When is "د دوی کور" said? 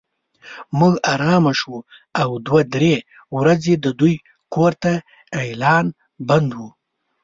3.77-4.71